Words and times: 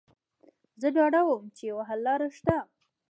زه 0.81 0.87
ډاډه 0.95 1.21
وم 1.25 1.43
چې 1.55 1.63
یوه 1.71 1.83
حل 1.89 1.99
لاره 2.07 2.27
شته 2.37 2.55